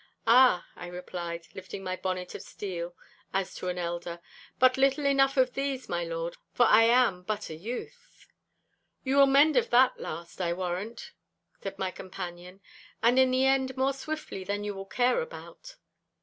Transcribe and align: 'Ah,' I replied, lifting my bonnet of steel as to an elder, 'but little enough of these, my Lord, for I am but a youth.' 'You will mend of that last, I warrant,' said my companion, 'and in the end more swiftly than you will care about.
'Ah,' 0.25 0.65
I 0.75 0.87
replied, 0.87 1.45
lifting 1.53 1.83
my 1.83 1.95
bonnet 1.95 2.33
of 2.33 2.41
steel 2.41 2.95
as 3.33 3.53
to 3.53 3.67
an 3.67 3.77
elder, 3.77 4.19
'but 4.57 4.75
little 4.75 5.05
enough 5.05 5.37
of 5.37 5.53
these, 5.53 5.87
my 5.87 6.03
Lord, 6.03 6.37
for 6.55 6.65
I 6.65 6.85
am 6.85 7.21
but 7.21 7.51
a 7.51 7.55
youth.' 7.55 8.25
'You 9.03 9.17
will 9.17 9.27
mend 9.27 9.57
of 9.57 9.69
that 9.69 9.99
last, 9.99 10.41
I 10.41 10.53
warrant,' 10.53 11.11
said 11.61 11.77
my 11.77 11.91
companion, 11.91 12.61
'and 13.03 13.19
in 13.19 13.29
the 13.29 13.45
end 13.45 13.77
more 13.77 13.93
swiftly 13.93 14.43
than 14.43 14.63
you 14.63 14.73
will 14.73 14.87
care 14.87 15.21
about. 15.21 15.75